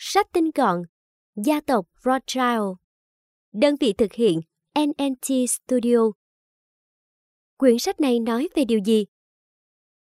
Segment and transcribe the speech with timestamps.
[0.00, 0.82] Sách tinh gọn,
[1.36, 2.62] Gia tộc Rothschild
[3.52, 4.40] Đơn vị thực hiện
[4.78, 5.98] NNT Studio
[7.56, 9.06] Quyển sách này nói về điều gì?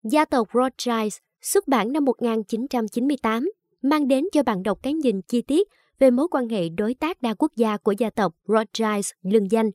[0.03, 3.51] Gia tộc Rothschild xuất bản năm 1998
[3.83, 5.69] mang đến cho bạn đọc cái nhìn chi tiết
[5.99, 9.71] về mối quan hệ đối tác đa quốc gia của gia tộc Rothschild lừng danh.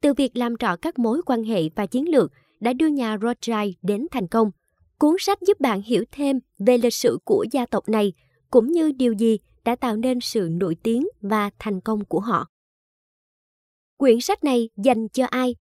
[0.00, 3.74] Từ việc làm rõ các mối quan hệ và chiến lược đã đưa nhà Rothschild
[3.82, 4.50] đến thành công.
[4.98, 8.12] Cuốn sách giúp bạn hiểu thêm về lịch sử của gia tộc này
[8.50, 12.46] cũng như điều gì đã tạo nên sự nổi tiếng và thành công của họ.
[13.96, 15.56] Quyển sách này dành cho ai?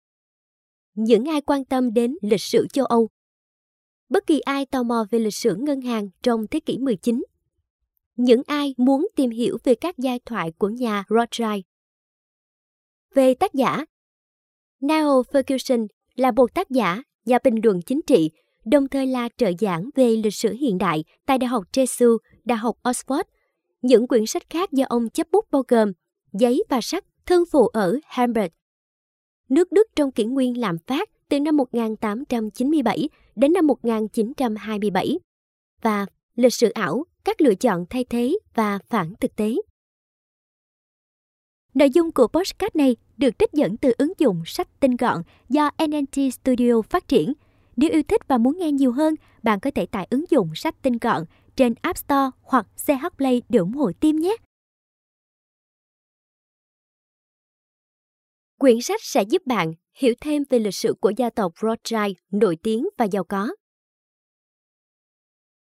[0.94, 3.08] Những ai quan tâm đến lịch sử châu Âu.
[4.08, 7.24] Bất kỳ ai tò mò về lịch sử ngân hàng trong thế kỷ 19.
[8.16, 11.62] Những ai muốn tìm hiểu về các giai thoại của nhà Rothschild.
[13.14, 13.84] Về tác giả,
[14.80, 18.30] Niall Ferguson là một tác giả, nhà bình luận chính trị,
[18.64, 22.58] đồng thời là trợ giảng về lịch sử hiện đại tại Đại học Jesu, Đại
[22.58, 23.24] học Oxford.
[23.82, 25.92] Những quyển sách khác do ông chấp bút bao gồm
[26.32, 28.48] Giấy và sắt, thương phụ ở Hamburg.
[29.48, 35.18] Nước Đức trong kỷ nguyên làm phát từ năm 1897 đến năm 1927
[35.82, 39.54] và lịch sử ảo, các lựa chọn thay thế và phản thực tế.
[41.74, 45.70] Nội dung của postcard này được trích dẫn từ ứng dụng sách tinh gọn do
[45.86, 47.32] NNT Studio phát triển.
[47.76, 50.82] Nếu yêu thích và muốn nghe nhiều hơn, bạn có thể tải ứng dụng sách
[50.82, 51.24] tinh gọn
[51.56, 54.36] trên App Store hoặc CH Play để ủng hộ team nhé.
[58.58, 62.56] Quyển sách sẽ giúp bạn hiểu thêm về lịch sử của gia tộc Rothschild nổi
[62.62, 63.48] tiếng và giàu có.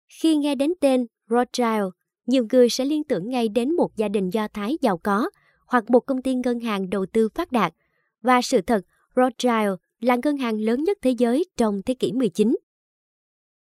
[0.09, 1.84] Khi nghe đến tên Rothschild,
[2.27, 5.31] nhiều người sẽ liên tưởng ngay đến một gia đình Do Thái giàu có
[5.67, 7.73] hoặc một công ty ngân hàng đầu tư phát đạt.
[8.23, 8.81] Và sự thật,
[9.17, 9.73] Rothschild
[10.07, 12.57] là ngân hàng lớn nhất thế giới trong thế kỷ 19.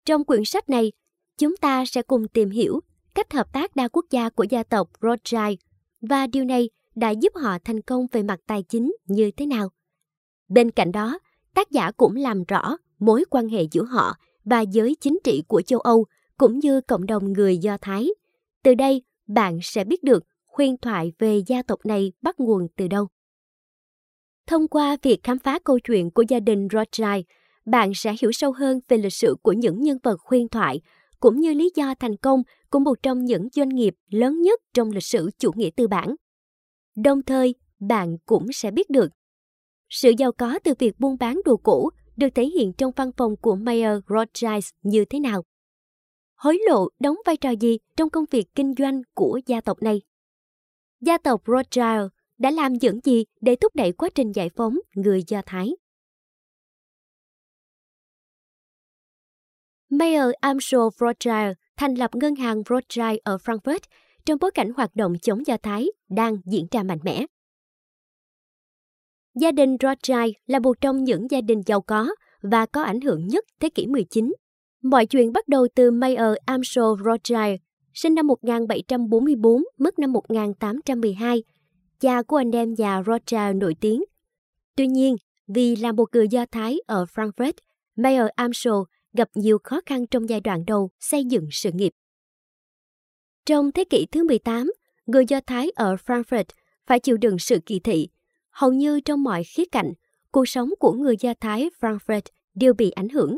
[0.06, 0.92] Trong quyển sách này,
[1.38, 2.80] chúng ta sẽ cùng tìm hiểu
[3.16, 5.60] cách hợp tác đa quốc gia của gia tộc Rothschild
[6.02, 9.70] và điều này đã giúp họ thành công về mặt tài chính như thế nào.
[10.50, 11.20] Bên cạnh đó,
[11.54, 15.62] tác giả cũng làm rõ mối quan hệ giữa họ và giới chính trị của
[15.62, 16.06] châu Âu
[16.38, 18.10] cũng như cộng đồng người Do Thái.
[18.64, 20.24] Từ đây, bạn sẽ biết được
[20.58, 23.08] huyền thoại về gia tộc này bắt nguồn từ đâu.
[24.50, 27.26] Thông qua việc khám phá câu chuyện của gia đình Rothschild,
[27.66, 30.82] bạn sẽ hiểu sâu hơn về lịch sử của những nhân vật huyền thoại,
[31.20, 34.92] cũng như lý do thành công của một trong những doanh nghiệp lớn nhất trong
[34.92, 36.16] lịch sử chủ nghĩa tư bản.
[36.96, 39.08] Đồng thời, bạn cũng sẽ biết được
[39.90, 43.36] sự giàu có từ việc buôn bán đồ cũ được thể hiện trong văn phòng
[43.42, 45.44] của Mayer Rothschild như thế nào.
[46.36, 50.02] Hối lộ đóng vai trò gì trong công việc kinh doanh của gia tộc này?
[51.02, 55.24] Gia tộc Rothschild đã làm những gì để thúc đẩy quá trình giải phóng người
[55.28, 55.76] Do Thái?
[59.90, 63.80] Mayer Amschel Rothschild thành lập ngân hàng Rothschild ở Frankfurt
[64.26, 67.26] trong bối cảnh hoạt động chống Do Thái đang diễn ra mạnh mẽ.
[69.36, 73.28] Gia đình Rothschild là một trong những gia đình giàu có và có ảnh hưởng
[73.28, 74.34] nhất thế kỷ 19.
[74.84, 77.62] Mọi chuyện bắt đầu từ Mayer Amschel Rothschild,
[77.94, 81.44] sinh năm 1744, mất năm 1812,
[82.00, 84.04] cha của anh em nhà Rothschild nổi tiếng.
[84.76, 85.16] Tuy nhiên,
[85.48, 87.54] vì là một người Do Thái ở Frankfurt,
[87.96, 88.74] Mayer Amschel
[89.14, 91.92] gặp nhiều khó khăn trong giai đoạn đầu xây dựng sự nghiệp.
[93.46, 94.72] Trong thế kỷ thứ 18,
[95.06, 96.44] người Do Thái ở Frankfurt
[96.88, 98.10] phải chịu đựng sự kỳ thị.
[98.52, 99.94] Hầu như trong mọi khía cạnh,
[100.32, 102.22] cuộc sống của người Do Thái Frankfurt
[102.54, 103.38] đều bị ảnh hưởng.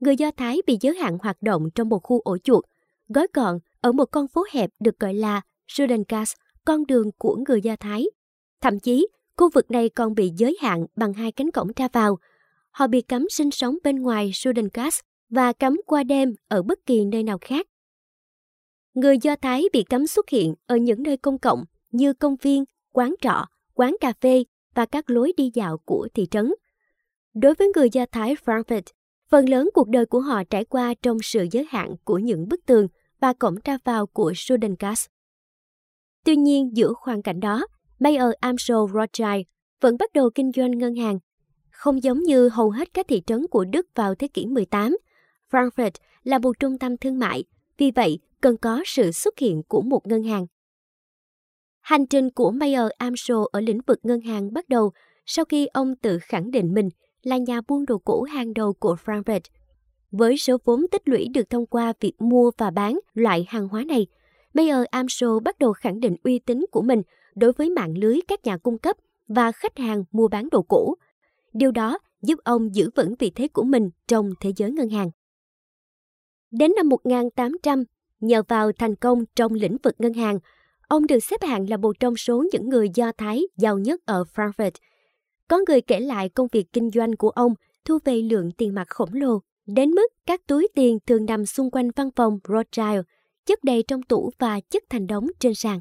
[0.00, 2.64] Người Do Thái bị giới hạn hoạt động trong một khu ổ chuột,
[3.08, 6.34] gói gọn ở một con phố hẹp được gọi là Judengasse,
[6.70, 8.06] con đường của người Do Thái.
[8.60, 12.18] Thậm chí, khu vực này còn bị giới hạn bằng hai cánh cổng ra vào.
[12.70, 15.00] Họ bị cấm sinh sống bên ngoài Sudenkast
[15.30, 17.66] và cấm qua đêm ở bất kỳ nơi nào khác.
[18.94, 22.64] Người Do Thái bị cấm xuất hiện ở những nơi công cộng như công viên,
[22.92, 24.44] quán trọ, quán cà phê
[24.74, 26.52] và các lối đi dạo của thị trấn.
[27.34, 28.82] Đối với người Do Thái Frankfurt,
[29.28, 32.66] phần lớn cuộc đời của họ trải qua trong sự giới hạn của những bức
[32.66, 32.88] tường
[33.20, 35.06] và cổng ra vào của Sudenkast.
[36.24, 37.66] Tuy nhiên, giữa hoàn cảnh đó,
[38.00, 39.46] Mayer Armstrong Rothschild
[39.80, 41.18] vẫn bắt đầu kinh doanh ngân hàng.
[41.70, 44.96] Không giống như hầu hết các thị trấn của Đức vào thế kỷ 18,
[45.50, 45.90] Frankfurt
[46.22, 47.44] là một trung tâm thương mại,
[47.78, 50.46] vì vậy cần có sự xuất hiện của một ngân hàng.
[51.80, 54.92] Hành trình của Mayer Armstrong ở lĩnh vực ngân hàng bắt đầu
[55.26, 56.88] sau khi ông tự khẳng định mình
[57.22, 59.40] là nhà buôn đồ cũ hàng đầu của Frankfurt.
[60.10, 63.84] Với số vốn tích lũy được thông qua việc mua và bán loại hàng hóa
[63.84, 64.06] này,
[64.54, 67.02] Mayer Amso bắt đầu khẳng định uy tín của mình
[67.34, 68.96] đối với mạng lưới các nhà cung cấp
[69.28, 70.94] và khách hàng mua bán đồ cũ.
[71.52, 75.10] Điều đó giúp ông giữ vững vị thế của mình trong thế giới ngân hàng.
[76.50, 77.84] Đến năm 1800,
[78.20, 80.38] Nhờ vào thành công trong lĩnh vực ngân hàng,
[80.88, 84.24] ông được xếp hạng là một trong số những người Do Thái giàu nhất ở
[84.34, 84.70] Frankfurt.
[85.48, 87.54] Có người kể lại công việc kinh doanh của ông
[87.84, 91.70] thu về lượng tiền mặt khổng lồ, đến mức các túi tiền thường nằm xung
[91.70, 93.00] quanh văn phòng Rothschild,
[93.46, 95.80] chất đầy trong tủ và chất thành đống trên sàn.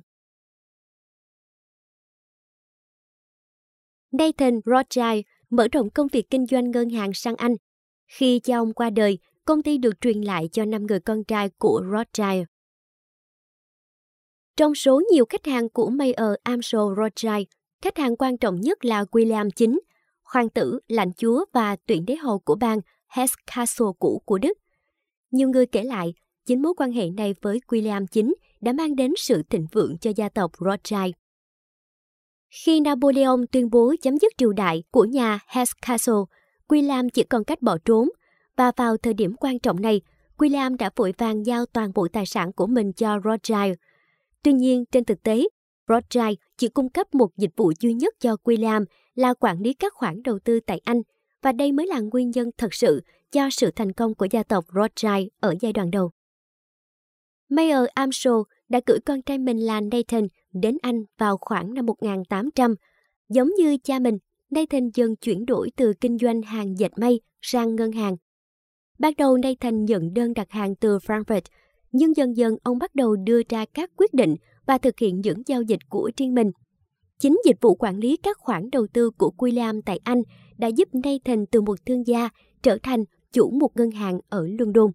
[4.12, 7.56] Nathan Rothschild mở rộng công việc kinh doanh ngân hàng sang Anh.
[8.08, 11.50] Khi cha ông qua đời, công ty được truyền lại cho năm người con trai
[11.50, 12.44] của Rothschild.
[14.58, 17.48] Trong số nhiều khách hàng của Mayer Amschel Rothschild,
[17.82, 19.74] khách hàng quan trọng nhất là William IX,
[20.24, 24.58] hoàng tử, lãnh chúa và tuyển đế hầu của bang Hesse Castle cũ của Đức.
[25.32, 26.14] Nhiều người kể lại,
[26.50, 28.32] chính mối quan hệ này với William IX
[28.62, 31.14] đã mang đến sự thịnh vượng cho gia tộc Rothschild.
[32.50, 36.16] Khi Napoleon tuyên bố chấm dứt triều đại của nhà Hesse Castle,
[36.68, 38.10] William chỉ còn cách bỏ trốn
[38.56, 40.02] và vào thời điểm quan trọng này,
[40.38, 43.74] William đã vội vàng giao toàn bộ tài sản của mình cho Rothschild.
[44.44, 45.48] Tuy nhiên, trên thực tế,
[45.88, 48.86] Rothschild chỉ cung cấp một dịch vụ duy nhất cho William
[49.16, 51.02] là quản lý các khoản đầu tư tại Anh,
[51.42, 54.66] và đây mới là nguyên nhân thật sự cho sự thành công của gia tộc
[54.76, 56.12] Rothschild ở giai đoạn đầu.
[57.50, 62.76] Mayer Armstrong đã cử con trai mình là Nathan đến Anh vào khoảng năm 1800.
[63.30, 64.18] Giống như cha mình,
[64.50, 68.16] Nathan dần chuyển đổi từ kinh doanh hàng dệt may sang ngân hàng.
[69.00, 71.42] Ban đầu Nathan nhận đơn đặt hàng từ Frankfurt,
[71.92, 74.36] nhưng dần dần ông bắt đầu đưa ra các quyết định
[74.66, 76.52] và thực hiện những giao dịch của riêng mình.
[77.20, 80.22] Chính dịch vụ quản lý các khoản đầu tư của William tại Anh
[80.58, 82.30] đã giúp Nathan từ một thương gia
[82.64, 83.04] trở thành
[83.34, 84.92] chủ một ngân hàng ở London.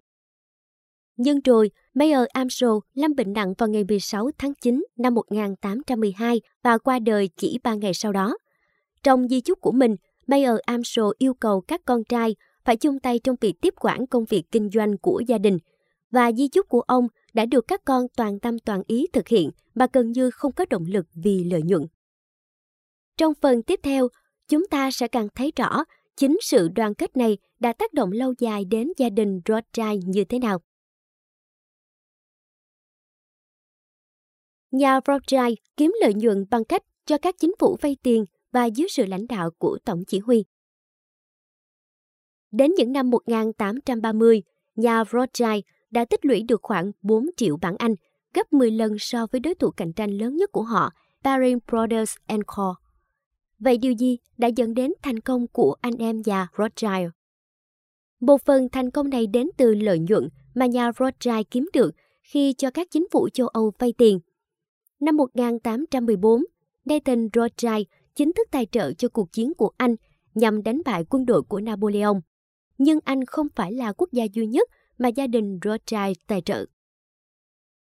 [1.16, 6.78] Nhưng rồi, Mayer Armstrong lâm bệnh nặng vào ngày 16 tháng 9 năm 1812 và
[6.78, 8.36] qua đời chỉ 3 ngày sau đó.
[9.02, 9.96] Trong di chúc của mình,
[10.26, 14.24] Mayer Armstrong yêu cầu các con trai phải chung tay trong việc tiếp quản công
[14.24, 15.58] việc kinh doanh của gia đình.
[16.10, 19.50] Và di chúc của ông đã được các con toàn tâm toàn ý thực hiện
[19.74, 21.82] mà gần như không có động lực vì lợi nhuận.
[23.16, 24.08] Trong phần tiếp theo,
[24.48, 25.84] chúng ta sẽ càng thấy rõ
[26.16, 30.24] chính sự đoàn kết này đã tác động lâu dài đến gia đình Rothschild như
[30.24, 30.60] thế nào.
[34.74, 38.88] Nhà Rothschild kiếm lợi nhuận bằng cách cho các chính phủ vay tiền và dưới
[38.90, 40.44] sự lãnh đạo của Tổng chỉ huy.
[42.52, 44.42] Đến những năm 1830,
[44.76, 47.94] nhà Rothschild đã tích lũy được khoảng 4 triệu bảng Anh,
[48.34, 50.90] gấp 10 lần so với đối thủ cạnh tranh lớn nhất của họ,
[51.24, 52.16] Baring Brothers
[52.46, 52.74] Co.
[53.58, 57.08] Vậy điều gì đã dẫn đến thành công của anh em nhà Rothschild?
[58.20, 61.90] Một phần thành công này đến từ lợi nhuận mà nhà Rothschild kiếm được
[62.22, 64.20] khi cho các chính phủ châu Âu vay tiền.
[65.04, 66.44] Năm 1814,
[66.84, 69.96] Nathan Rothschild chính thức tài trợ cho cuộc chiến của Anh
[70.34, 72.20] nhằm đánh bại quân đội của Napoleon.
[72.78, 74.68] Nhưng Anh không phải là quốc gia duy nhất
[74.98, 76.66] mà gia đình Rothschild tài trợ.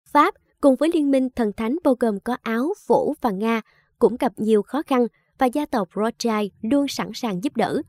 [0.09, 3.61] Pháp cùng với liên minh thần thánh bao gồm có Áo, Phổ và Nga
[3.99, 5.07] cũng gặp nhiều khó khăn
[5.37, 7.81] và gia tộc Rothschild luôn sẵn sàng giúp đỡ.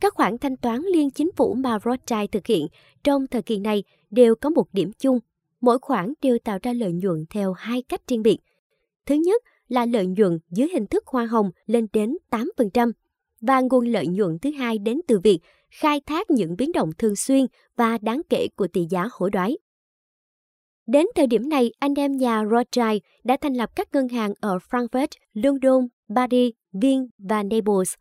[0.00, 2.66] Các khoản thanh toán liên chính phủ mà Rothschild thực hiện
[3.04, 5.18] trong thời kỳ này đều có một điểm chung.
[5.66, 8.38] Mỗi khoản đều tạo ra lợi nhuận theo hai cách riêng biệt.
[9.06, 12.92] Thứ nhất là lợi nhuận dưới hình thức hoa hồng lên đến 8%,
[13.40, 15.38] và nguồn lợi nhuận thứ hai đến từ việc
[15.70, 17.46] khai thác những biến động thường xuyên
[17.76, 19.58] và đáng kể của tỷ giá hối đoái.
[20.86, 24.58] Đến thời điểm này, anh em nhà Rothschild đã thành lập các ngân hàng ở
[24.70, 27.94] Frankfurt, London, Paris, Viên và Naples.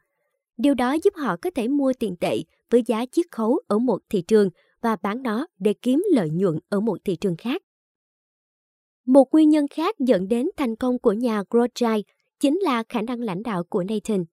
[0.58, 2.38] Điều đó giúp họ có thể mua tiền tệ
[2.72, 4.50] với giá chiết khấu ở một thị trường
[4.86, 7.62] và bán nó để kiếm lợi nhuận ở một thị trường khác.
[9.06, 12.02] Một nguyên nhân khác dẫn đến thành công của nhà Rothschild
[12.40, 14.26] chính là khả năng lãnh đạo của Nathan.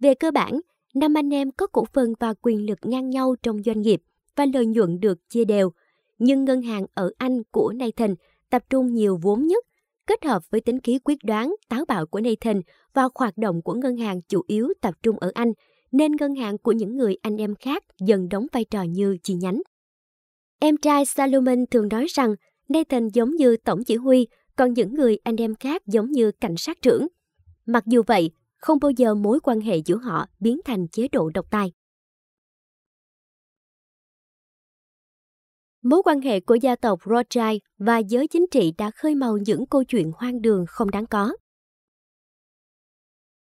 [0.00, 0.60] Về cơ bản,
[0.94, 4.02] năm anh em có cổ phần và quyền lực ngang nhau trong doanh nghiệp
[4.36, 5.70] và lợi nhuận được chia đều.
[6.18, 8.14] Nhưng ngân hàng ở Anh của Nathan
[8.50, 9.64] tập trung nhiều vốn nhất,
[10.06, 12.60] kết hợp với tính khí quyết đoán, táo bạo của Nathan
[12.94, 15.52] và hoạt động của ngân hàng chủ yếu tập trung ở Anh,
[15.92, 19.34] nên ngân hàng của những người anh em khác dần đóng vai trò như chi
[19.34, 19.62] nhánh.
[20.64, 22.34] Em trai Salomon thường nói rằng
[22.68, 24.26] Nathan giống như tổng chỉ huy,
[24.56, 27.06] còn những người anh em khác giống như cảnh sát trưởng.
[27.66, 31.30] Mặc dù vậy, không bao giờ mối quan hệ giữa họ biến thành chế độ
[31.34, 31.72] độc tài.
[35.82, 39.66] Mối quan hệ của gia tộc Rothschild và giới chính trị đã khơi màu những
[39.66, 41.32] câu chuyện hoang đường không đáng có.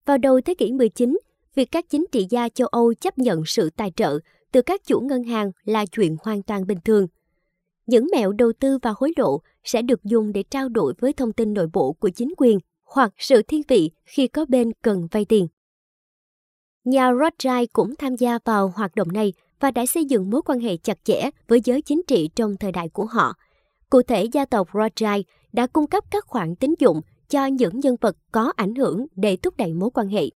[0.06, 1.20] Vào đầu thế kỷ 19,
[1.56, 4.20] việc các chính trị gia châu Âu chấp nhận sự tài trợ
[4.52, 7.08] từ các chủ ngân hàng là chuyện hoàn toàn bình thường.
[7.86, 11.34] Những mẹo đầu tư và hối lộ sẽ được dùng để trao đổi với thông
[11.34, 15.26] tin nội bộ của chính quyền hoặc sự thiên vị khi có bên cần vay
[15.26, 15.48] tiền.
[16.84, 20.60] Nhà Rothschild cũng tham gia vào hoạt động này và đã xây dựng mối quan
[20.60, 23.34] hệ chặt chẽ với giới chính trị trong thời đại của họ.
[23.90, 27.96] Cụ thể, gia tộc Rothschild đã cung cấp các khoản tín dụng cho những nhân
[28.02, 30.30] vật có ảnh hưởng để thúc đẩy mối quan hệ.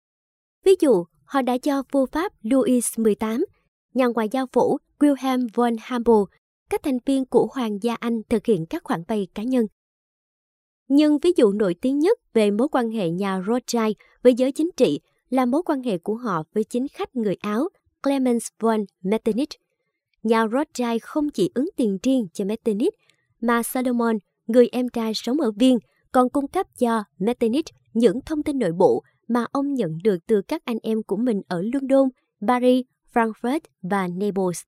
[0.65, 3.45] Ví dụ, họ đã cho vua Pháp Louis XVIII,
[3.93, 6.29] nhà ngoại giao phủ Wilhelm von Humboldt,
[6.69, 9.65] các thành viên của Hoàng gia Anh thực hiện các khoản vay cá nhân.
[10.87, 13.93] Nhưng ví dụ nổi tiếng nhất về mối quan hệ nhà Rothschild
[14.23, 17.69] với giới chính trị là mối quan hệ của họ với chính khách người Áo
[18.03, 19.49] Clemens von Metternich.
[20.23, 22.93] Nhà Rothschild không chỉ ứng tiền riêng cho Metternich,
[23.41, 24.17] mà Salomon,
[24.47, 25.79] người em trai sống ở Viên,
[26.11, 30.41] còn cung cấp cho Metternich những thông tin nội bộ mà ông nhận được từ
[30.47, 32.09] các anh em của mình ở London,
[32.47, 34.61] Paris, Frankfurt và Naples.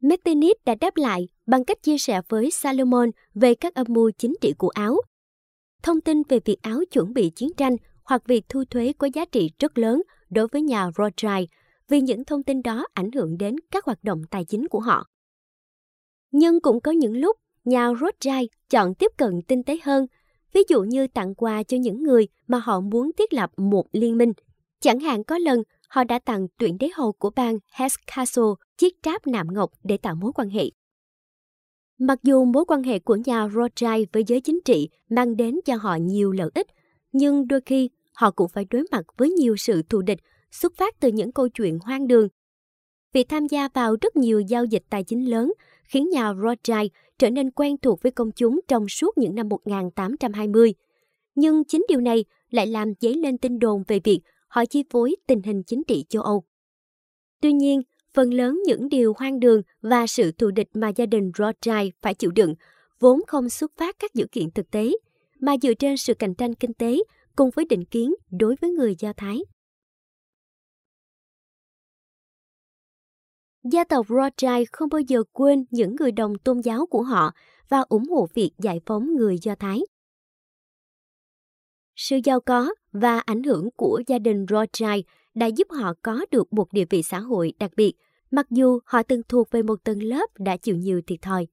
[0.00, 4.34] Metternich đã đáp lại bằng cách chia sẻ với Salomon về các âm mưu chính
[4.40, 4.96] trị của Áo.
[5.82, 9.24] Thông tin về việc Áo chuẩn bị chiến tranh hoặc việc thu thuế có giá
[9.24, 11.48] trị rất lớn đối với nhà Rothschild
[11.88, 15.06] vì những thông tin đó ảnh hưởng đến các hoạt động tài chính của họ.
[16.30, 20.06] Nhưng cũng có những lúc nhà Rothschild chọn tiếp cận tinh tế hơn,
[20.52, 24.18] ví dụ như tặng quà cho những người mà họ muốn thiết lập một liên
[24.18, 24.32] minh.
[24.80, 28.94] Chẳng hạn có lần họ đã tặng tuyển đế hầu của bang Hesse Castle chiếc
[29.02, 30.64] tráp nạm ngọc để tạo mối quan hệ.
[31.98, 35.76] Mặc dù mối quan hệ của nhà Rothschild với giới chính trị mang đến cho
[35.76, 36.66] họ nhiều lợi ích,
[37.12, 40.18] nhưng đôi khi họ cũng phải đối mặt với nhiều sự thù địch
[40.50, 42.28] xuất phát từ những câu chuyện hoang đường.
[43.12, 45.52] Việc tham gia vào rất nhiều giao dịch tài chính lớn
[45.84, 50.74] khiến nhà Rothschild trở nên quen thuộc với công chúng trong suốt những năm 1820.
[51.34, 54.20] Nhưng chính điều này lại làm dấy lên tin đồn về việc
[54.54, 56.44] họ chi phối tình hình chính trị châu Âu.
[57.40, 57.82] Tuy nhiên,
[58.12, 62.14] phần lớn những điều hoang đường và sự thù địch mà gia đình Rothschild phải
[62.14, 62.54] chịu đựng
[63.00, 64.92] vốn không xuất phát các dữ kiện thực tế,
[65.40, 66.98] mà dựa trên sự cạnh tranh kinh tế
[67.36, 69.38] cùng với định kiến đối với người Do Thái.
[73.72, 77.32] Gia tộc Rothschild không bao giờ quên những người đồng tôn giáo của họ
[77.68, 79.80] và ủng hộ việc giải phóng người Do Thái.
[81.96, 86.52] Sự giàu có và ảnh hưởng của gia đình Rothschild đã giúp họ có được
[86.52, 87.92] một địa vị xã hội đặc biệt,
[88.30, 91.46] mặc dù họ từng thuộc về một tầng lớp đã chịu nhiều thiệt thòi.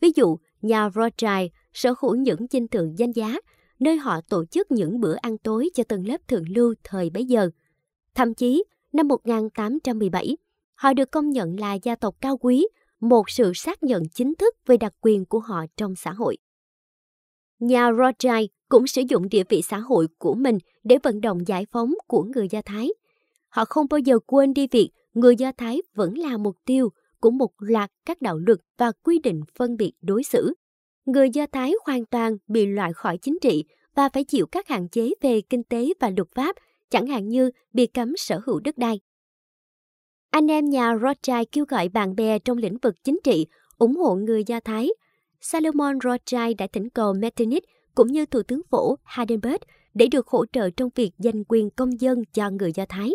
[0.00, 3.36] Ví dụ, nhà Rothschild sở hữu những dinh thự danh giá,
[3.78, 7.24] nơi họ tổ chức những bữa ăn tối cho tầng lớp thượng lưu thời bấy
[7.24, 7.50] giờ.
[8.14, 10.36] Thậm chí, năm 1817,
[10.74, 12.68] họ được công nhận là gia tộc cao quý,
[13.00, 16.36] một sự xác nhận chính thức về đặc quyền của họ trong xã hội.
[17.58, 21.66] Nhà Rothschild cũng sử dụng địa vị xã hội của mình để vận động giải
[21.72, 22.88] phóng của người Do Thái.
[23.48, 26.88] Họ không bao giờ quên đi việc người Do Thái vẫn là mục tiêu
[27.20, 30.54] của một loạt các đạo luật và quy định phân biệt đối xử.
[31.06, 33.64] Người Do Thái hoàn toàn bị loại khỏi chính trị
[33.94, 36.56] và phải chịu các hạn chế về kinh tế và luật pháp,
[36.90, 39.00] chẳng hạn như bị cấm sở hữu đất đai.
[40.30, 43.46] Anh em nhà Rothschild kêu gọi bạn bè trong lĩnh vực chính trị
[43.78, 44.88] ủng hộ người Do Thái.
[45.40, 47.64] Salomon Rothschild đã thỉnh cầu Metternich
[47.94, 49.62] cũng như Thủ tướng phổ Hardenberg
[49.94, 53.10] để được hỗ trợ trong việc giành quyền công dân cho người Do Thái.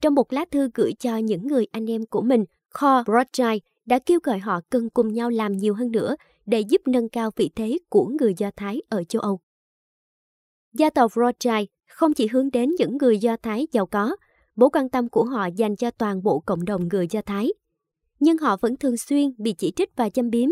[0.00, 3.98] Trong một lá thư gửi cho những người anh em của mình, Kho Rothschild đã
[4.06, 7.50] kêu gọi họ cần cùng nhau làm nhiều hơn nữa để giúp nâng cao vị
[7.54, 9.40] thế của người Do Thái ở châu Âu.
[10.72, 14.16] Gia tộc Rothschild không chỉ hướng đến những người Do Thái giàu có,
[14.56, 17.52] mối quan tâm của họ dành cho toàn bộ cộng đồng người Do Thái.
[18.20, 20.48] Nhưng họ vẫn thường xuyên bị chỉ trích và châm biếm.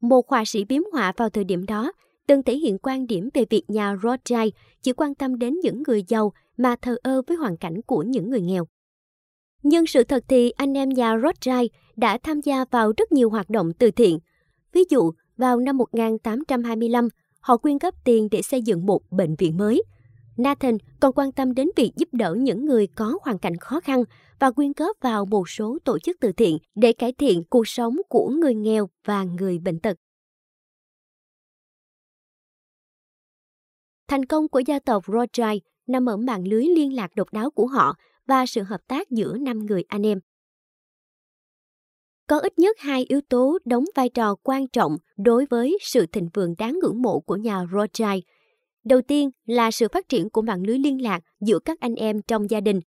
[0.00, 1.92] Một họa sĩ biếm họa vào thời điểm đó
[2.26, 6.04] từng thể hiện quan điểm về việc nhà Rothschild chỉ quan tâm đến những người
[6.08, 8.66] giàu mà thờ ơ với hoàn cảnh của những người nghèo.
[9.62, 11.66] Nhưng sự thật thì anh em nhà Rothschild
[11.96, 14.18] đã tham gia vào rất nhiều hoạt động từ thiện.
[14.72, 17.08] Ví dụ, vào năm 1825,
[17.40, 19.82] họ quyên góp tiền để xây dựng một bệnh viện mới–
[20.36, 24.04] Nathan còn quan tâm đến việc giúp đỡ những người có hoàn cảnh khó khăn
[24.38, 27.96] và quyên góp vào một số tổ chức từ thiện để cải thiện cuộc sống
[28.08, 29.96] của người nghèo và người bệnh tật.
[34.08, 37.66] Thành công của gia tộc Rothschild nằm ở mạng lưới liên lạc độc đáo của
[37.66, 37.94] họ
[38.26, 40.20] và sự hợp tác giữa năm người anh em.
[42.28, 46.28] Có ít nhất hai yếu tố đóng vai trò quan trọng đối với sự thịnh
[46.34, 48.22] vượng đáng ngưỡng mộ của nhà Rothschild–
[48.84, 52.22] Đầu tiên là sự phát triển của mạng lưới liên lạc giữa các anh em
[52.22, 52.80] trong gia đình.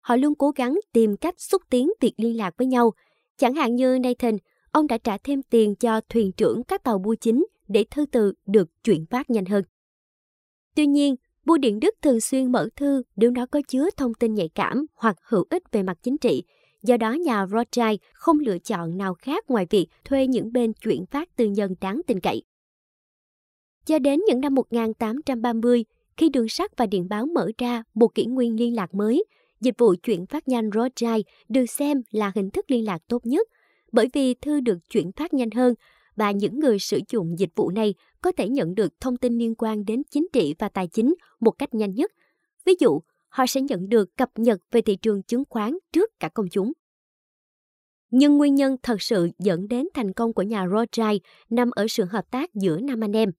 [0.00, 2.92] Họ luôn cố gắng tìm cách xúc tiến việc liên lạc với nhau.
[3.36, 4.36] Chẳng hạn như Nathan,
[4.72, 8.32] ông đã trả thêm tiền cho thuyền trưởng các tàu bưu chính để thư từ
[8.46, 9.64] được chuyển phát nhanh hơn.
[10.78, 14.34] Tuy nhiên, bưu điện Đức thường xuyên mở thư nếu nó có chứa thông tin
[14.34, 16.42] nhạy cảm hoặc hữu ích về mặt chính trị.
[16.82, 21.06] Do đó nhà Rothschild không lựa chọn nào khác ngoài việc thuê những bên chuyển
[21.06, 22.42] phát tư nhân đáng tin cậy.
[23.86, 25.84] Cho đến những năm 1830,
[26.16, 29.24] khi đường sắt và điện báo mở ra một kỷ nguyên liên lạc mới,
[29.60, 33.48] dịch vụ chuyển phát nhanh Rothschild được xem là hình thức liên lạc tốt nhất,
[33.92, 35.74] bởi vì thư được chuyển phát nhanh hơn
[36.18, 39.54] và những người sử dụng dịch vụ này có thể nhận được thông tin liên
[39.54, 42.12] quan đến chính trị và tài chính một cách nhanh nhất.
[42.64, 46.28] Ví dụ, họ sẽ nhận được cập nhật về thị trường chứng khoán trước cả
[46.28, 46.72] công chúng.
[48.10, 52.04] Nhưng nguyên nhân thật sự dẫn đến thành công của nhà Rothschild nằm ở sự
[52.04, 53.30] hợp tác giữa năm anh em.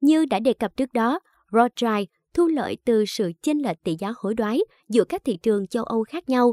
[0.00, 1.20] Như đã đề cập trước đó,
[1.52, 5.66] Rothschild thu lợi từ sự chênh lệch tỷ giá hối đoái giữa các thị trường
[5.66, 6.52] châu Âu khác nhau.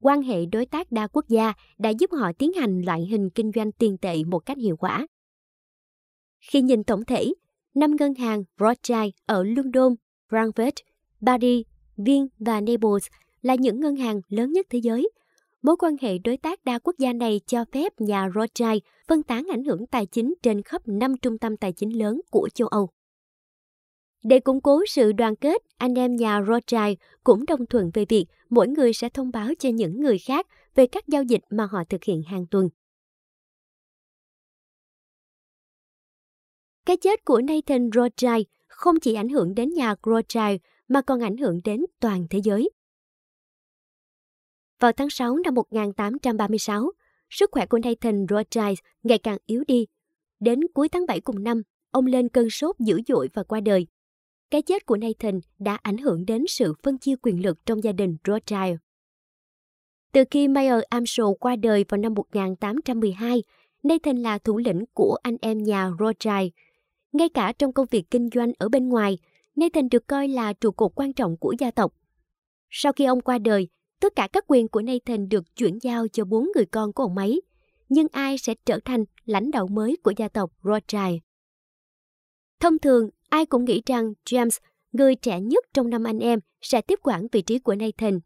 [0.00, 3.50] Quan hệ đối tác đa quốc gia đã giúp họ tiến hành loại hình kinh
[3.54, 5.06] doanh tiền tệ một cách hiệu quả.
[6.40, 7.32] Khi nhìn tổng thể,
[7.74, 9.94] năm ngân hàng Rothschild ở London,
[10.30, 10.72] Frankfurt,
[11.26, 13.06] Paris, Viên và Naples
[13.42, 15.10] là những ngân hàng lớn nhất thế giới.
[15.62, 18.78] Mối quan hệ đối tác đa quốc gia này cho phép nhà Rothschild
[19.08, 22.48] phân tán ảnh hưởng tài chính trên khắp năm trung tâm tài chính lớn của
[22.54, 22.90] châu Âu.
[24.22, 28.26] Để củng cố sự đoàn kết, anh em nhà Rothschild cũng đồng thuận về việc
[28.50, 31.84] mỗi người sẽ thông báo cho những người khác về các giao dịch mà họ
[31.84, 32.68] thực hiện hàng tuần.
[36.86, 41.36] Cái chết của Nathan Rothschild không chỉ ảnh hưởng đến nhà Rothschild mà còn ảnh
[41.36, 42.70] hưởng đến toàn thế giới.
[44.80, 46.92] Vào tháng 6 năm 1836,
[47.30, 49.86] sức khỏe của Nathan Rothschild ngày càng yếu đi.
[50.40, 53.86] Đến cuối tháng 7 cùng năm, ông lên cơn sốt dữ dội và qua đời.
[54.50, 57.92] Cái chết của Nathan đã ảnh hưởng đến sự phân chia quyền lực trong gia
[57.92, 58.76] đình Rothschild.
[60.12, 63.42] Từ khi Mayer Amschel qua đời vào năm 1812,
[63.82, 66.52] Nathan là thủ lĩnh của anh em nhà Rothschild.
[67.12, 69.18] Ngay cả trong công việc kinh doanh ở bên ngoài,
[69.56, 71.94] Nathan được coi là trụ cột quan trọng của gia tộc.
[72.70, 73.68] Sau khi ông qua đời,
[74.00, 77.16] tất cả các quyền của Nathan được chuyển giao cho bốn người con của ông
[77.16, 77.42] ấy.
[77.88, 81.16] Nhưng ai sẽ trở thành lãnh đạo mới của gia tộc Rothschild?
[82.60, 84.58] Thông thường, ai cũng nghĩ rằng James,
[84.92, 88.20] người trẻ nhất trong năm anh em, sẽ tiếp quản vị trí của Nathan.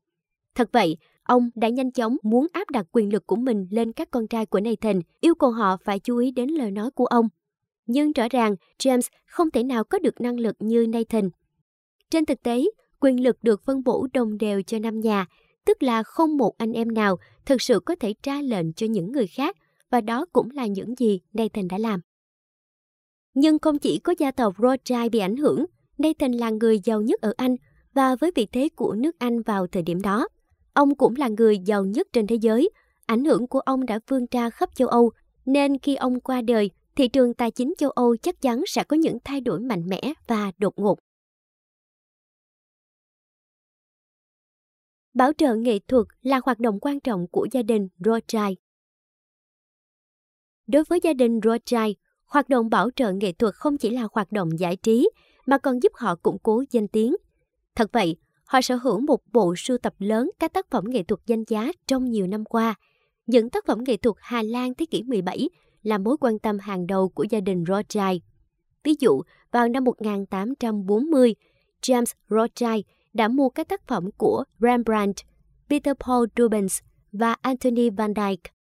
[0.54, 4.11] Thật vậy, ông đã nhanh chóng muốn áp đặt quyền lực của mình lên các
[4.11, 7.28] con trai của Nathan, yêu cầu họ phải chú ý đến lời nói của ông
[7.87, 11.30] nhưng rõ ràng James không thể nào có được năng lực như Nathan.
[12.11, 12.62] Trên thực tế,
[13.00, 15.26] quyền lực được phân bổ đồng đều cho năm nhà,
[15.64, 19.12] tức là không một anh em nào thực sự có thể tra lệnh cho những
[19.12, 19.57] người khác,
[19.90, 22.00] và đó cũng là những gì Nathan đã làm.
[23.35, 25.64] Nhưng không chỉ có gia tộc Rothschild bị ảnh hưởng,
[25.99, 27.57] Nathan là người giàu nhất ở Anh
[27.95, 30.29] và với vị thế của nước Anh vào thời điểm đó.
[30.73, 32.71] Ông cũng là người giàu nhất trên thế giới.
[33.07, 35.11] Ảnh hưởng của ông đã vươn ra khắp châu Âu,
[35.47, 38.97] nên khi ông qua đời, thị trường tài chính châu Âu chắc chắn sẽ có
[38.97, 40.99] những thay đổi mạnh mẽ và đột ngột.
[45.14, 48.59] Bảo trợ nghệ thuật là hoạt động quan trọng của gia đình Rothschild.
[50.66, 51.97] Đối với gia đình Rothschild,
[52.33, 55.11] hoạt động bảo trợ nghệ thuật không chỉ là hoạt động giải trí
[55.47, 57.16] mà còn giúp họ củng cố danh tiếng.
[57.75, 61.21] Thật vậy, họ sở hữu một bộ sưu tập lớn các tác phẩm nghệ thuật
[61.27, 62.75] danh giá trong nhiều năm qua.
[63.27, 65.49] Những tác phẩm nghệ thuật Hà Lan thế kỷ 17
[65.83, 68.23] là mối quan tâm hàng đầu của gia đình Rothschild.
[68.85, 71.35] Ví dụ, vào năm 1840,
[71.83, 75.16] James Rothschild đã mua các tác phẩm của Rembrandt,
[75.71, 76.81] Peter Paul Rubens
[77.12, 78.62] và Anthony van Dyck.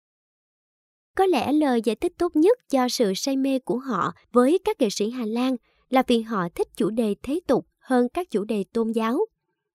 [1.18, 4.82] Có lẽ lời giải thích tốt nhất cho sự say mê của họ với các
[4.82, 5.56] nghệ sĩ Hà Lan
[5.90, 9.20] là vì họ thích chủ đề thế tục hơn các chủ đề tôn giáo.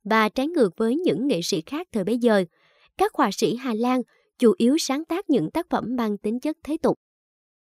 [0.05, 2.45] Và trái ngược với những nghệ sĩ khác thời bấy giờ,
[2.99, 4.03] các họa sĩ Hà Lan
[4.39, 6.99] chủ yếu sáng tác những tác phẩm mang tính chất thế tục.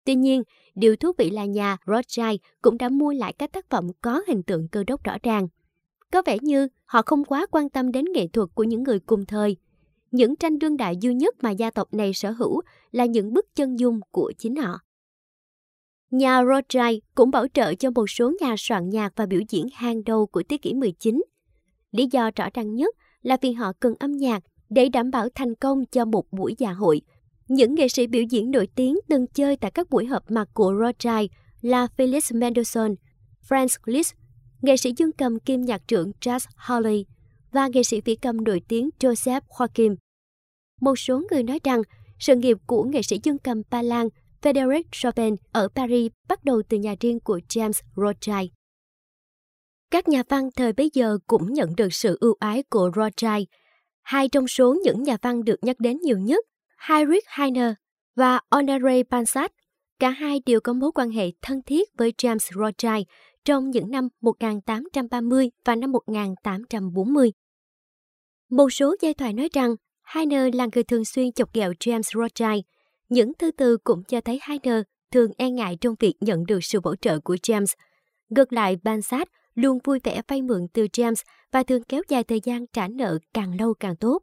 [0.06, 0.44] Tuy nhiên,
[0.76, 4.44] điều thú vị là nhà Rothschild cũng đã mua lại các tác phẩm có hình
[4.44, 5.48] tượng cơ đốc rõ ràng.
[6.12, 9.26] Có vẻ như họ không quá quan tâm đến nghệ thuật của những người cùng
[9.26, 9.58] thời.
[10.14, 13.46] Những tranh đương đại duy nhất mà gia tộc này sở hữu là những bức
[13.56, 14.80] chân dung của chính họ.
[16.12, 20.04] Nhà Rothschild cũng bảo trợ cho một số nhà soạn nhạc và biểu diễn hàng
[20.04, 21.24] đầu của thế kỷ 19.
[21.92, 25.56] Lý do rõ ràng nhất là vì họ cần âm nhạc để đảm bảo thành
[25.56, 27.02] công cho một buổi dạ hội
[27.48, 30.74] những nghệ sĩ biểu diễn nổi tiếng từng chơi tại các buổi họp mặt của
[30.80, 32.96] Rothschild là Felix Mendelssohn,
[33.50, 34.14] Franz Liszt,
[34.62, 37.04] nghệ sĩ dương cầm kim nhạc trưởng Jazz Hawley
[37.52, 39.96] và nghệ sĩ vĩ cầm nổi tiếng Joseph Joachim.
[40.82, 41.82] Một số người nói rằng
[42.20, 44.08] sự nghiệp của nghệ sĩ dương cầm Ba Lan
[44.42, 48.52] Frederic Chopin ở Paris bắt đầu từ nhà riêng của James Rothschild.
[49.92, 53.44] Các nhà văn thời bấy giờ cũng nhận được sự ưu ái của Rothschild.
[54.02, 56.46] Hai trong số những nhà văn được nhắc đến nhiều nhất
[56.90, 57.74] Heinrich Heine
[58.16, 59.52] và Honoré Pansat,
[60.00, 63.08] cả hai đều có mối quan hệ thân thiết với James Rothschild
[63.46, 67.32] trong những năm 1830 và năm 1840.
[68.50, 72.62] Một số giai thoại nói rằng Heiner là người thường xuyên chọc ghẹo James Rothschild.
[73.10, 76.80] Những thư từ cũng cho thấy Heiner thường e ngại trong việc nhận được sự
[76.84, 77.76] hỗ trợ của James.
[78.30, 82.42] Ngược lại, Bansat luôn vui vẻ vay mượn từ James và thường kéo dài thời
[82.44, 84.20] gian trả nợ càng lâu càng tốt.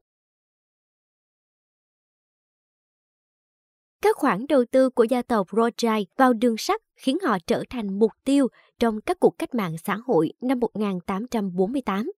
[4.03, 7.99] Các khoản đầu tư của gia tộc Rothschild vào đường sắt khiến họ trở thành
[7.99, 12.11] mục tiêu trong các cuộc cách mạng xã hội năm 1848.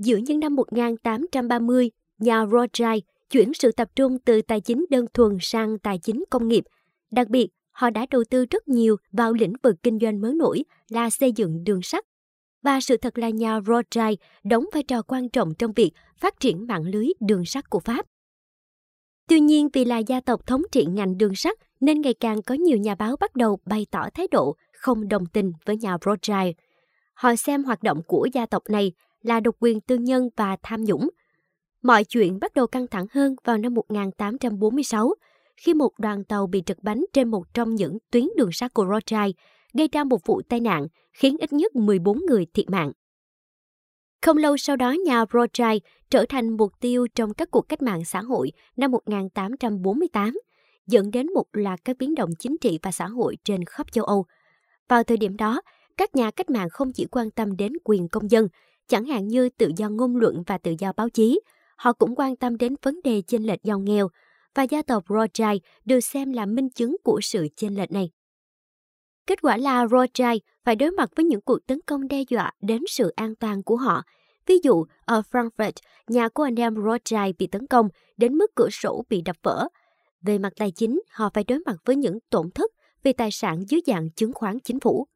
[0.00, 5.38] Giữa những năm 1830, nhà Rothschild chuyển sự tập trung từ tài chính đơn thuần
[5.40, 6.64] sang tài chính công nghiệp.
[7.10, 10.64] Đặc biệt, họ đã đầu tư rất nhiều vào lĩnh vực kinh doanh mới nổi
[10.88, 12.04] là xây dựng đường sắt.
[12.62, 16.66] Và sự thật là nhà Rothschild đóng vai trò quan trọng trong việc phát triển
[16.66, 18.06] mạng lưới đường sắt của Pháp.
[19.28, 22.54] Tuy nhiên vì là gia tộc thống trị ngành đường sắt nên ngày càng có
[22.54, 26.56] nhiều nhà báo bắt đầu bày tỏ thái độ không đồng tình với nhà Rothschild.
[27.14, 30.84] Họ xem hoạt động của gia tộc này là độc quyền tư nhân và tham
[30.84, 31.08] nhũng.
[31.82, 35.14] Mọi chuyện bắt đầu căng thẳng hơn vào năm 1846
[35.56, 38.86] khi một đoàn tàu bị trật bánh trên một trong những tuyến đường sắt của
[38.92, 39.34] Rothschild,
[39.74, 42.92] gây ra một vụ tai nạn khiến ít nhất 14 người thiệt mạng.
[44.22, 48.04] Không lâu sau đó, nhà Rothschild trở thành mục tiêu trong các cuộc cách mạng
[48.04, 50.34] xã hội năm 1848,
[50.86, 54.04] dẫn đến một loạt các biến động chính trị và xã hội trên khắp châu
[54.04, 54.26] Âu.
[54.88, 55.62] Vào thời điểm đó,
[55.96, 58.48] các nhà cách mạng không chỉ quan tâm đến quyền công dân,
[58.90, 61.40] chẳng hạn như tự do ngôn luận và tự do báo chí,
[61.76, 64.08] họ cũng quan tâm đến vấn đề chênh lệch giàu nghèo,
[64.54, 68.10] và gia tộc Rothschild được xem là minh chứng của sự chênh lệch này.
[69.26, 72.82] Kết quả là Rothschild phải đối mặt với những cuộc tấn công đe dọa đến
[72.88, 74.02] sự an toàn của họ.
[74.46, 75.72] Ví dụ, ở Frankfurt,
[76.08, 79.68] nhà của anh em Rothschild bị tấn công đến mức cửa sổ bị đập vỡ.
[80.22, 82.70] Về mặt tài chính, họ phải đối mặt với những tổn thất
[83.02, 85.06] về tài sản dưới dạng chứng khoán chính phủ.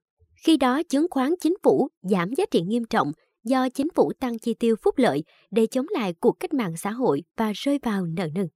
[0.44, 3.12] Khi đó, chứng khoán chính phủ giảm giá trị nghiêm trọng
[3.44, 6.90] do chính phủ tăng chi tiêu phúc lợi để chống lại cuộc cách mạng xã
[6.90, 8.48] hội và rơi vào nợ nần.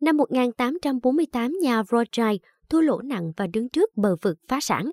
[0.00, 4.90] Năm 1848, nhà Rothschild thua lỗ nặng và đứng trước bờ vực phá sản.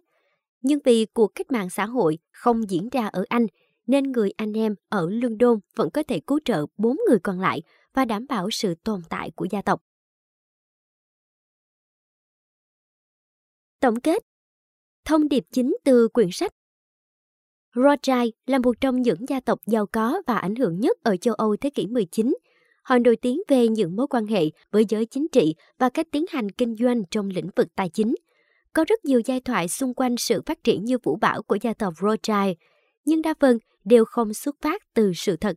[0.62, 3.48] Nhưng vì cuộc cách mạng xã hội không diễn ra ở Anh,
[3.88, 7.62] nên người anh em ở London vẫn có thể cứu trợ bốn người còn lại
[7.94, 9.82] và đảm bảo sự tồn tại của gia tộc.
[13.80, 14.24] Tổng kết
[15.06, 16.52] Thông điệp chính từ quyển sách
[17.76, 21.34] Rothschild là một trong những gia tộc giàu có và ảnh hưởng nhất ở châu
[21.34, 22.34] Âu thế kỷ 19
[22.84, 26.26] Họ nổi tiếng về những mối quan hệ với giới chính trị và cách tiến
[26.30, 28.16] hành kinh doanh trong lĩnh vực tài chính.
[28.74, 31.74] Có rất nhiều giai thoại xung quanh sự phát triển như vũ bão của gia
[31.74, 32.58] tộc Rothschild,
[33.06, 35.56] nhưng đa phần đều không xuất phát từ sự thật.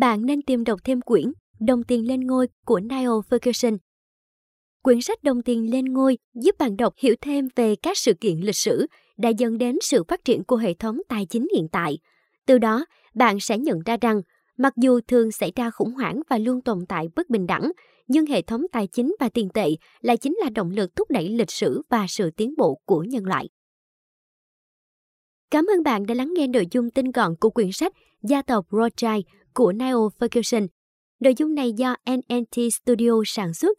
[0.00, 3.78] Bạn nên tìm đọc thêm quyển Đồng tiền lên ngôi của Niall Ferguson.
[4.82, 8.40] Quyển sách Đồng tiền lên ngôi giúp bạn đọc hiểu thêm về các sự kiện
[8.40, 8.86] lịch sử
[9.18, 11.98] đã dẫn đến sự phát triển của hệ thống tài chính hiện tại.
[12.46, 14.22] Từ đó, bạn sẽ nhận ra rằng
[14.58, 17.72] Mặc dù thường xảy ra khủng hoảng và luôn tồn tại bất bình đẳng,
[18.08, 21.28] nhưng hệ thống tài chính và tiền tệ lại chính là động lực thúc đẩy
[21.28, 23.48] lịch sử và sự tiến bộ của nhân loại.
[25.50, 28.66] Cảm ơn bạn đã lắng nghe nội dung tinh gọn của quyển sách Gia tộc
[28.70, 30.66] Rothschild của Niall Ferguson.
[31.20, 33.78] Nội dung này do NNT Studio sản xuất.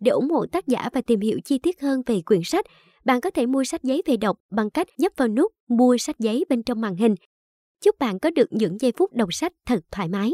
[0.00, 2.66] Để ủng hộ tác giả và tìm hiểu chi tiết hơn về quyển sách,
[3.04, 6.18] bạn có thể mua sách giấy về đọc bằng cách nhấp vào nút mua sách
[6.18, 7.14] giấy bên trong màn hình
[7.84, 10.32] Chúc bạn có được những giây phút đọc sách thật thoải mái.